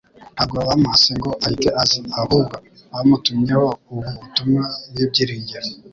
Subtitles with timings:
[0.33, 2.55] ntabwo bamuhase ngo ahite aza, ahubwo
[2.93, 5.67] bamutumyeho ubu butumwa bw'ibyiringiro